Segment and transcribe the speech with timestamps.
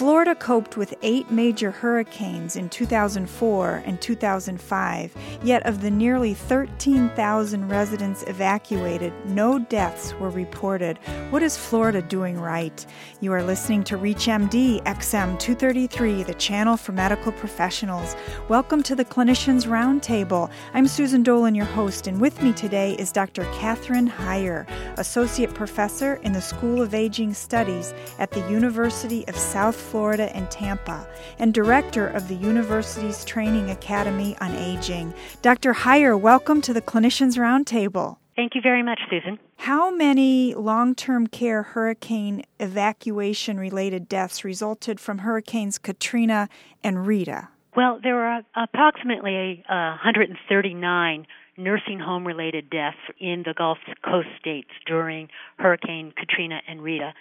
[0.00, 7.68] Florida coped with eight major hurricanes in 2004 and 2005, yet of the nearly 13,000
[7.68, 10.96] residents evacuated, no deaths were reported.
[11.28, 12.86] What is Florida doing right?
[13.20, 18.16] You are listening to ReachMD XM 233, the channel for medical professionals.
[18.48, 20.50] Welcome to the Clinicians Roundtable.
[20.72, 23.44] I'm Susan Dolan, your host, and with me today is Dr.
[23.52, 29.89] Katherine Hyer, Associate Professor in the School of Aging Studies at the University of South
[29.90, 31.04] Florida and Tampa,
[31.40, 35.12] and Director of the university's Training Academy on Aging.
[35.42, 35.72] Dr.
[35.72, 38.18] Hyer, welcome to the Clinicians Roundtable.
[38.36, 39.38] Thank you very much, Susan.
[39.56, 46.48] How many long term care hurricane evacuation related deaths resulted from Hurricanes Katrina
[46.84, 47.48] and Rita?
[47.76, 54.70] Well, there were approximately uh, 139 nursing home related deaths in the Gulf Coast states
[54.86, 57.12] during Hurricane Katrina and Rita.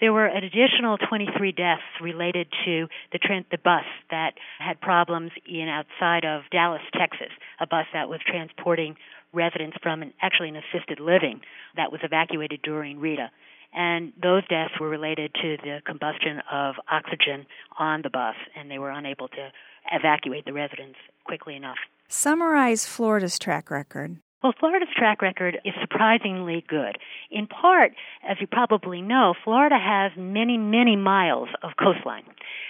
[0.00, 3.18] There were an additional 23 deaths related to the,
[3.50, 8.94] the bus that had problems in outside of Dallas, Texas, a bus that was transporting
[9.32, 11.40] residents from an, actually an assisted living
[11.76, 13.30] that was evacuated during Rita.
[13.74, 17.46] And those deaths were related to the combustion of oxygen
[17.78, 19.48] on the bus, and they were unable to
[19.92, 21.76] evacuate the residents quickly enough.
[22.08, 24.18] Summarize Florida's track record.
[24.42, 26.96] Well, Florida's track record is surprisingly good.
[27.30, 27.92] In part,
[28.26, 32.22] as you probably know, Florida has many, many miles of coastline.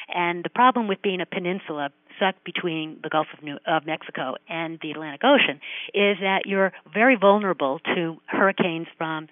[0.09, 4.37] And the problem with being a peninsula stuck between the Gulf of, New, of Mexico
[4.49, 5.61] and the Atlantic Ocean
[5.93, 9.29] is that you're very vulnerable to hurricanes from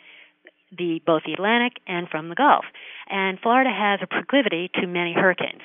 [0.76, 2.66] the both the Atlantic and from the Gulf.
[3.08, 5.62] And Florida has a proclivity to many hurricanes.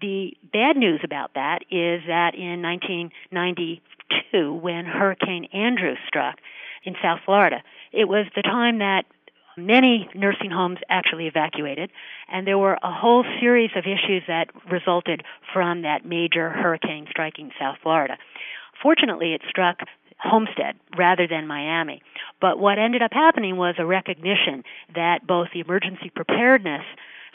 [0.00, 6.36] The bad news about that is that in 1992, when Hurricane Andrew struck
[6.84, 7.62] in South Florida.
[7.92, 9.04] It was the time that
[9.56, 11.90] many nursing homes actually evacuated,
[12.32, 17.50] and there were a whole series of issues that resulted from that major hurricane striking
[17.58, 18.16] South Florida.
[18.82, 19.80] Fortunately, it struck
[20.18, 22.02] Homestead rather than Miami.
[22.40, 24.64] But what ended up happening was a recognition
[24.94, 26.82] that both the emergency preparedness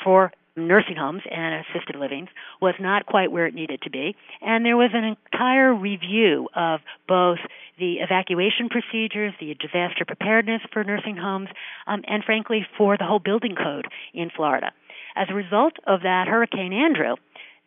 [0.04, 2.30] for nursing homes and assisted livings
[2.62, 4.16] was not quite where it needed to be.
[4.42, 7.40] And there was an entire review of both
[7.78, 11.50] the evacuation procedures, the disaster preparedness for nursing homes,
[11.88, 14.72] um, and frankly, for the whole building code in Florida.
[15.16, 17.16] As a result of that Hurricane Andrew,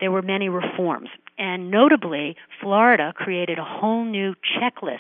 [0.01, 1.09] there were many reforms.
[1.39, 4.99] And notably, Florida created a whole new checklist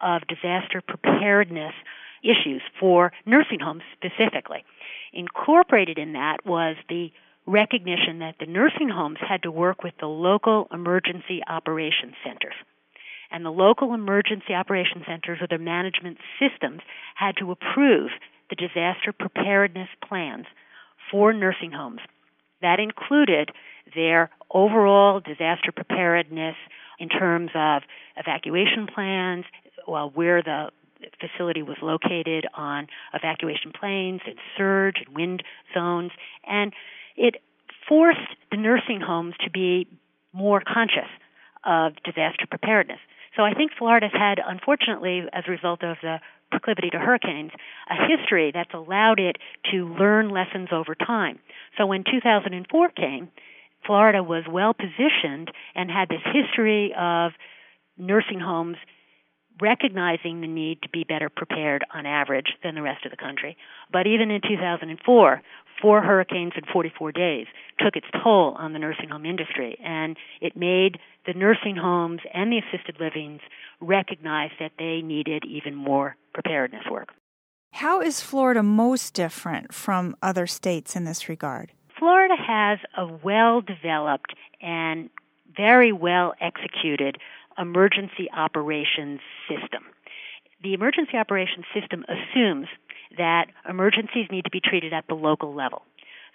[0.00, 1.72] of disaster preparedness
[2.22, 4.64] issues for nursing homes specifically.
[5.12, 7.12] Incorporated in that was the
[7.46, 12.54] recognition that the nursing homes had to work with the local emergency operations centers.
[13.30, 16.80] And the local emergency operations centers or their management systems
[17.14, 18.10] had to approve
[18.48, 20.46] the disaster preparedness plans
[21.10, 22.00] for nursing homes.
[22.62, 23.50] That included
[23.94, 26.56] their overall disaster preparedness
[26.98, 27.82] in terms of
[28.16, 29.44] evacuation plans,
[29.86, 30.70] well, where the
[31.20, 35.42] facility was located on evacuation planes and surge and wind
[35.74, 36.12] zones,
[36.46, 36.72] and
[37.24, 37.36] it
[37.88, 38.20] forced
[38.50, 39.86] the nursing homes to be
[40.34, 41.08] more conscious
[41.64, 42.98] of disaster preparedness.
[43.34, 46.18] So I think Florida's had, unfortunately, as a result of the
[46.50, 47.50] proclivity to hurricanes,
[47.90, 49.36] a history that's allowed it
[49.72, 51.38] to learn lessons over time.
[51.78, 53.30] So when 2004 came,
[53.86, 57.32] Florida was well positioned and had this history of
[57.96, 58.76] nursing homes
[59.60, 63.56] recognizing the need to be better prepared on average than the rest of the country.
[63.92, 65.42] But even in 2004,
[65.80, 67.46] four hurricanes in 44 days
[67.78, 72.50] took its toll on the nursing home industry, and it made the nursing homes and
[72.50, 73.40] the assisted livings
[73.80, 77.08] recognize that they needed even more preparedness work.
[77.72, 81.72] How is Florida most different from other states in this regard?
[81.98, 85.10] Florida has a well developed and
[85.56, 87.18] very well executed
[87.58, 89.84] emergency operations system.
[90.62, 92.66] The emergency operations system assumes
[93.18, 95.82] that emergencies need to be treated at the local level.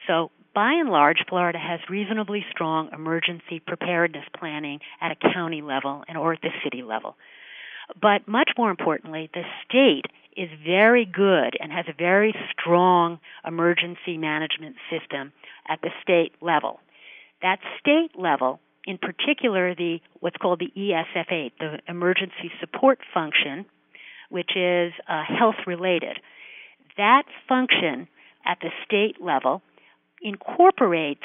[0.07, 6.03] So, by and large, Florida has reasonably strong emergency preparedness planning at a county level
[6.07, 7.15] and or at the city level.
[7.99, 10.05] But much more importantly, the state
[10.35, 15.33] is very good and has a very strong emergency management system
[15.67, 16.79] at the state level.
[17.41, 23.65] That state level in particular the what's called the ESF8, the Emergency Support Function,
[24.29, 26.17] which is uh, health related.
[26.97, 28.07] That function
[28.45, 29.61] at the state level
[30.21, 31.23] incorporates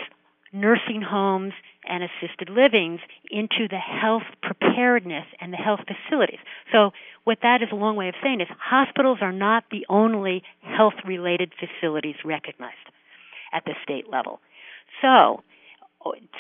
[0.53, 1.53] nursing homes
[1.87, 6.39] and assisted livings into the health preparedness and the health facilities.
[6.73, 6.93] So,
[7.25, 10.95] what that is a long way of saying is hospitals are not the only health
[11.05, 12.77] related facilities recognized
[13.53, 14.41] at the state level.
[15.03, 15.43] So,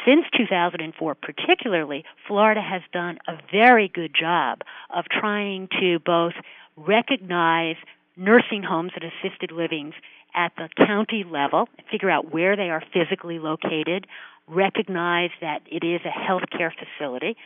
[0.05, 4.61] since 2004, particularly, Florida has done a very good job
[4.94, 6.34] of trying to both
[6.76, 7.76] recognize
[8.16, 9.94] nursing homes and assisted livings
[10.34, 14.06] at the county level, figure out where they are physically located,
[14.49, 17.37] recognize that it is a healthcare facility,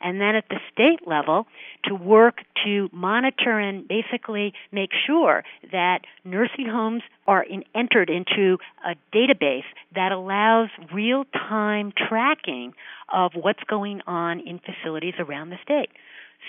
[0.00, 1.46] and then at the state level
[1.84, 8.58] to work to monitor and basically make sure that nursing homes are in, entered into
[8.84, 9.64] a database
[9.94, 12.72] that allows real time tracking
[13.12, 15.90] of what's going on in facilities around the state.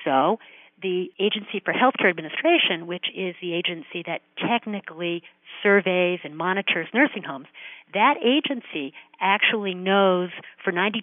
[0.05, 0.39] So
[0.81, 5.23] the Agency for Healthcare Administration, which is the agency that technically
[5.63, 7.47] surveys and monitors nursing homes,
[7.93, 10.29] that agency actually knows
[10.63, 10.99] for 92%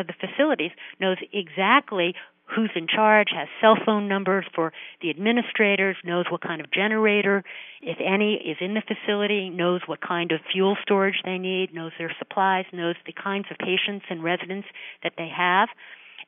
[0.00, 0.70] of the facilities
[1.00, 2.14] knows exactly
[2.54, 4.72] who's in charge, has cell phone numbers for
[5.02, 7.44] the administrators, knows what kind of generator,
[7.82, 11.92] if any, is in the facility, knows what kind of fuel storage they need, knows
[11.98, 14.66] their supplies, knows the kinds of patients and residents
[15.02, 15.68] that they have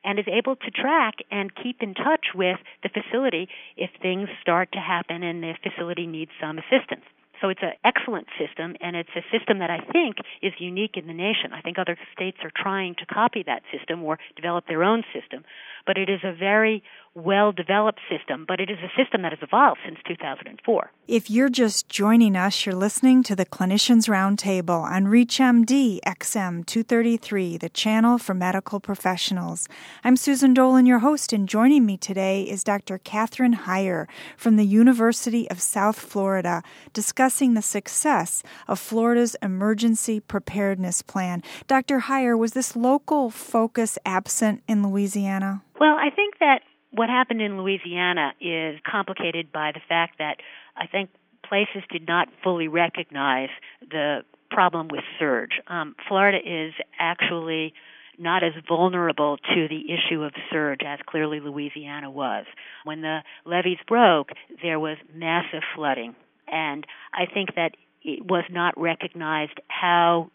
[0.03, 4.71] and is able to track and keep in touch with the facility if things start
[4.73, 7.05] to happen and the facility needs some assistance.
[7.41, 11.07] So it's an excellent system, and it's a system that I think is unique in
[11.07, 11.53] the nation.
[11.53, 15.43] I think other states are trying to copy that system or develop their own system,
[15.87, 16.83] but it is a very
[17.13, 20.91] well developed system, but it is a system that has evolved since 2004.
[21.07, 27.57] If you're just joining us, you're listening to the Clinicians Roundtable on ReachMD XM 233,
[27.57, 29.67] the channel for medical professionals.
[30.03, 32.97] I'm Susan Dolan, your host, and joining me today is Dr.
[32.97, 36.63] Katherine Hyer from the University of South Florida
[36.93, 41.43] discussing the success of Florida's emergency preparedness plan.
[41.67, 41.99] Dr.
[41.99, 45.63] Hyer, was this local focus absent in Louisiana?
[45.79, 50.37] Well, I think that what happened in Louisiana is complicated by the fact that
[50.75, 51.09] I think
[51.47, 53.49] places did not fully recognize
[53.89, 55.59] the problem with surge.
[55.67, 57.73] Um, Florida is actually
[58.17, 62.45] not as vulnerable to the issue of surge as clearly Louisiana was.
[62.83, 64.29] When the levees broke,
[64.61, 66.15] there was massive flooding.
[66.47, 67.71] And I think that
[68.03, 70.29] it was not recognized how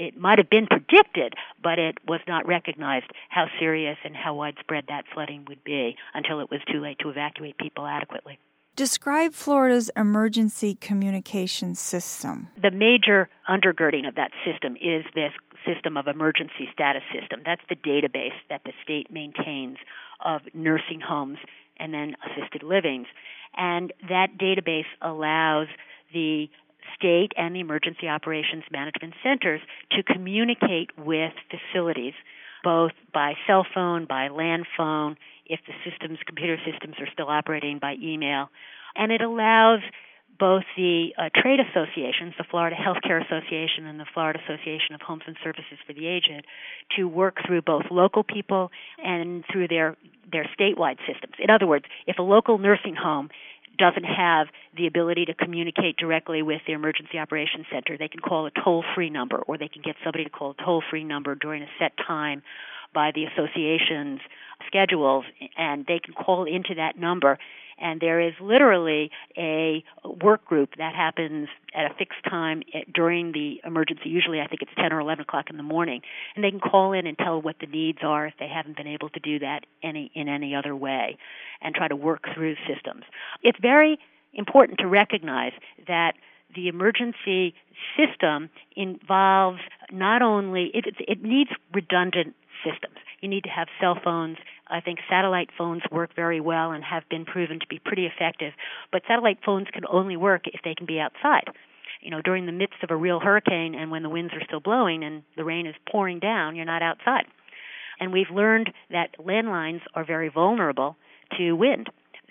[0.00, 4.84] it might have been predicted, but it was not recognized how serious and how widespread
[4.88, 8.38] that flooding would be until it was too late to evacuate people adequately.
[8.76, 12.48] Describe Florida's emergency communication system.
[12.60, 15.32] The major undergirding of that system is this
[15.66, 17.42] system of emergency status system.
[17.44, 19.76] That's the database that the state maintains
[20.24, 21.38] of nursing homes
[21.76, 23.06] and then assisted livings.
[23.54, 25.66] And that database allows
[26.14, 26.48] the
[26.96, 29.60] state and the emergency operations management centers
[29.92, 32.14] to communicate with facilities
[32.62, 35.16] both by cell phone, by land phone,
[35.46, 38.48] if the systems, computer systems are still operating by email.
[38.94, 39.80] And it allows
[40.38, 45.22] both the uh, trade associations, the Florida Healthcare Association and the Florida Association of Homes
[45.26, 46.46] and Services for the Aged,
[46.96, 49.96] to work through both local people and through their
[50.32, 51.34] their statewide systems.
[51.38, 53.28] In other words, if a local nursing home
[53.80, 54.46] doesn't have
[54.76, 58.84] the ability to communicate directly with the emergency operations center, they can call a toll
[58.94, 61.68] free number or they can get somebody to call a toll free number during a
[61.78, 62.42] set time
[62.92, 64.20] by the association's
[64.66, 65.24] schedules
[65.56, 67.38] and they can call into that number
[67.80, 72.62] and there is literally a work group that happens at a fixed time
[72.92, 74.08] during the emergency.
[74.08, 76.02] Usually, I think it's 10 or 11 o'clock in the morning,
[76.34, 78.86] and they can call in and tell what the needs are if they haven't been
[78.86, 81.16] able to do that any in any other way,
[81.60, 83.04] and try to work through systems.
[83.42, 83.98] It's very
[84.34, 85.52] important to recognize
[85.86, 86.14] that
[86.54, 87.54] the emergency
[87.96, 89.60] system involves
[89.92, 92.34] not only it, it needs redundant
[92.64, 92.96] systems.
[93.20, 94.38] You need to have cell phones.
[94.70, 98.52] I think satellite phones work very well and have been proven to be pretty effective.
[98.92, 101.44] But satellite phones can only work if they can be outside.
[102.00, 104.60] You know, during the midst of a real hurricane and when the winds are still
[104.60, 107.24] blowing and the rain is pouring down, you're not outside.
[107.98, 110.96] And we've learned that landlines are very vulnerable
[111.36, 111.88] to wind.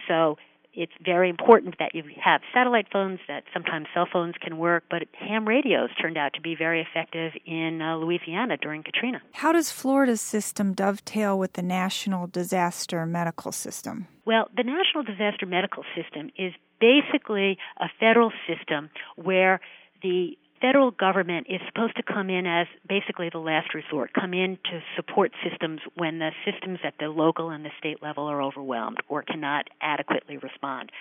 [0.08, 0.38] So
[0.80, 5.04] it's very important that you have satellite phones, that sometimes cell phones can work, but
[5.12, 9.22] ham radios turned out to be very effective in uh, Louisiana during Katrina.
[9.34, 14.08] How does Florida's system dovetail with the National Disaster Medical System?
[14.26, 19.60] Well, the National Disaster Medical System is basically a federal system where
[20.02, 24.58] the federal government is supposed to come in as basically the last resort, come in
[24.66, 28.98] to support systems when the systems at the local and the state level are overwhelmed
[29.08, 30.92] or cannot adequately respond.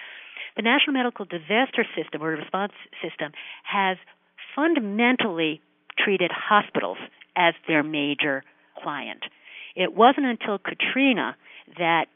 [0.57, 2.73] The National Medical Disaster System or response
[3.03, 3.33] system
[3.65, 3.97] has
[4.55, 5.61] fundamentally
[5.99, 6.99] treated hospitals
[7.37, 8.43] as their major
[8.83, 9.23] client.
[9.77, 11.37] It wasn't until Katrina
[11.79, 12.07] that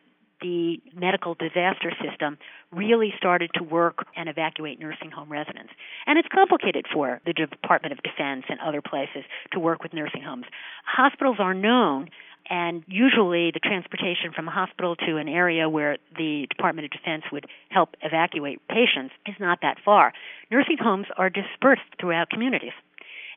[0.42, 2.36] the medical disaster system
[2.70, 5.72] really started to work and evacuate nursing home residents.
[6.06, 10.22] And it's complicated for the Department of Defense and other places to work with nursing
[10.22, 10.44] homes.
[10.84, 12.08] Hospitals are known
[12.50, 17.22] and usually the transportation from a hospital to an area where the Department of Defense
[17.30, 20.12] would help evacuate patients is not that far.
[20.50, 22.72] Nursing homes are dispersed throughout communities.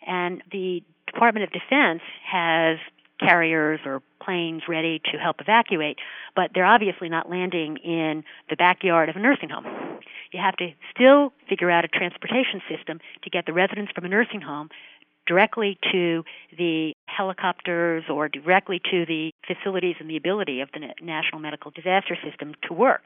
[0.07, 2.77] And the Department of Defense has
[3.19, 5.97] carriers or planes ready to help evacuate,
[6.35, 9.65] but they're obviously not landing in the backyard of a nursing home.
[10.31, 14.09] You have to still figure out a transportation system to get the residents from a
[14.09, 14.69] nursing home
[15.27, 16.23] directly to
[16.57, 22.17] the helicopters or directly to the facilities and the ability of the National Medical Disaster
[22.23, 23.01] System to work.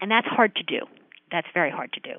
[0.00, 0.86] And that's hard to do.
[1.30, 2.16] That's very hard to do.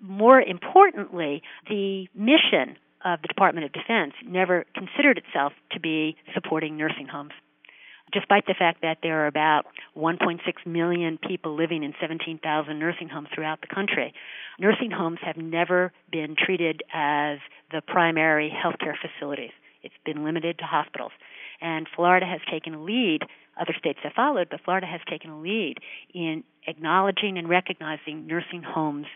[0.00, 6.76] More importantly, the mission of the Department of Defense never considered itself to be supporting
[6.76, 7.32] nursing homes.
[8.12, 13.28] Despite the fact that there are about 1.6 million people living in 17,000 nursing homes
[13.34, 14.14] throughout the country,
[14.58, 17.38] nursing homes have never been treated as
[17.70, 19.50] the primary healthcare facilities.
[19.82, 21.12] It's been limited to hospitals.
[21.60, 23.20] And Florida has taken a lead.
[23.60, 25.78] Other states have followed, but Florida has taken a lead
[26.14, 29.06] in acknowledging and recognizing nursing homes'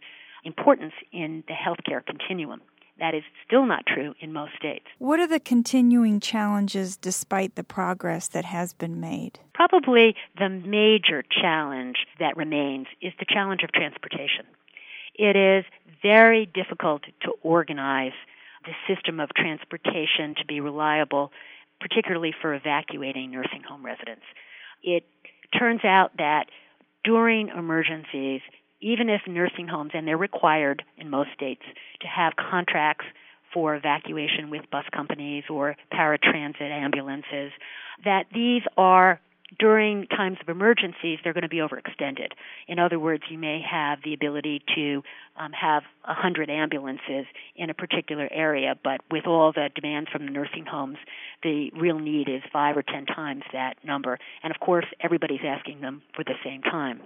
[0.44, 2.60] importance in the healthcare continuum.
[2.98, 4.86] That is still not true in most states.
[4.98, 9.40] What are the continuing challenges despite the progress that has been made?
[9.54, 14.46] Probably the major challenge that remains is the challenge of transportation.
[15.14, 15.64] It is
[16.02, 18.12] very difficult to organize
[18.64, 21.32] the system of transportation to be reliable,
[21.80, 24.24] particularly for evacuating nursing home residents.
[24.82, 25.04] It
[25.58, 26.46] turns out that
[27.04, 28.40] during emergencies,
[28.82, 31.62] even if nursing homes, and they're required in most states
[32.00, 33.06] to have contracts
[33.54, 37.52] for evacuation with bus companies or paratransit ambulances,
[38.04, 39.20] that these are
[39.58, 42.28] during times of emergencies, they're going to be overextended.
[42.68, 45.02] In other words, you may have the ability to
[45.36, 50.32] um, have hundred ambulances in a particular area, but with all the demands from the
[50.32, 50.96] nursing homes,
[51.42, 54.18] the real need is five or ten times that number.
[54.42, 57.00] And of course, everybody's asking them for the same time.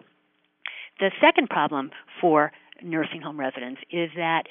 [0.99, 4.45] The second problem for nursing home residents is that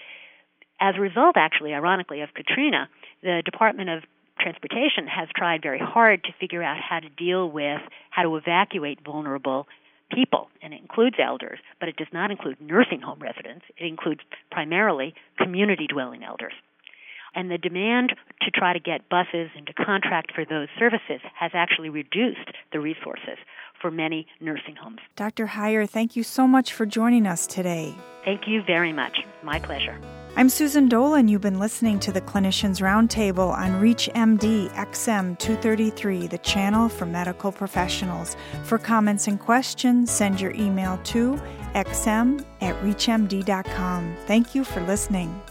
[0.79, 2.89] as a result, actually, ironically, of Katrina,
[3.23, 4.03] the Department of
[4.39, 8.99] Transportation has tried very hard to figure out how to deal with how to evacuate
[9.03, 9.65] vulnerable
[10.11, 13.65] people, and it includes elders, but it does not include nursing home residents.
[13.77, 14.21] It includes
[14.51, 16.53] primarily community dwelling elders.
[17.35, 21.51] And the demand to try to get buses and to contract for those services has
[21.53, 23.37] actually reduced the resources
[23.81, 24.99] for many nursing homes.
[25.15, 25.47] Dr.
[25.47, 27.93] Hyer, thank you so much for joining us today.
[28.23, 29.19] Thank you very much.
[29.43, 29.99] My pleasure.
[30.37, 31.29] I'm Susan Dolan.
[31.29, 37.53] You've been listening to the Clinicians Roundtable on ReachMD XM 233, the channel for medical
[37.53, 38.35] professionals.
[38.63, 41.39] For comments and questions, send your email to
[41.73, 44.15] xm at reachmd.com.
[44.25, 45.41] Thank you for listening.